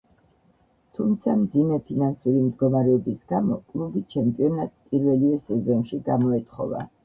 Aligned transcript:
თუმცა, 0.99 1.35
მძიმე 1.41 1.77
ფინანსური 1.89 2.41
მდგომარეობის 2.47 3.29
გამო 3.35 3.61
კლუბი 3.69 4.05
ჩემპიონატს 4.17 4.85
პირველივე 4.91 5.41
სეზონში 5.49 6.05
გამოეთხოვა. 6.13 6.87